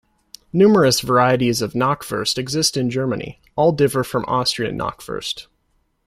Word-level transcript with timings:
Numerous 0.51 0.99
varieties 1.01 1.61
of 1.61 1.73
knackwurst 1.73 2.39
exist 2.39 2.75
in 2.75 2.89
Germany; 2.89 3.39
all 3.55 3.71
differ 3.71 4.03
from 4.03 4.25
Austrian 4.27 4.75
knackwurst. 4.75 5.45